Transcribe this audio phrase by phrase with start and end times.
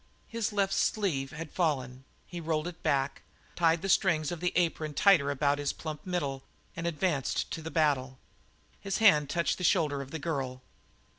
[0.27, 3.21] His left sleeve having fallen, he rolled it back,
[3.55, 6.41] tied the strings of the apron tighter about his plump middle,
[6.75, 8.17] and advanced to the battle.
[8.79, 10.63] His hand touched the shoulder of the girl.